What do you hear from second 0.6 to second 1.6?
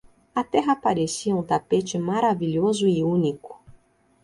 parecia um